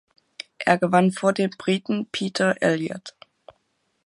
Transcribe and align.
Er 0.57 0.79
gewann 0.79 1.11
vor 1.11 1.31
dem 1.31 1.51
Briten 1.51 2.07
Peter 2.07 2.59
Elliott. 2.59 3.13